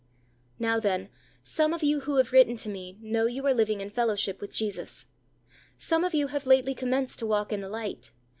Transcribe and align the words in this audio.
Now, 0.57 0.79
then, 0.79 1.09
some 1.43 1.75
of 1.75 1.83
you 1.83 1.99
who 1.99 2.15
have 2.17 2.31
written 2.31 2.55
to 2.55 2.69
me, 2.69 2.97
know 3.01 3.27
you 3.27 3.45
are 3.45 3.53
living 3.53 3.81
in 3.81 3.91
fellowship 3.91 4.41
with 4.41 4.51
Jesus. 4.51 5.05
Some 5.77 6.03
of 6.03 6.15
you 6.15 6.25
have 6.25 6.47
lately 6.47 6.73
commenced 6.73 7.19
to 7.19 7.27
walk 7.27 7.53
in 7.53 7.61
the 7.61 7.69
light. 7.69 8.11